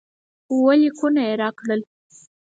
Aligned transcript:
اووه 0.49 0.73
لیکونه 0.81 1.21
یې 1.27 1.33
راکړل. 1.41 1.81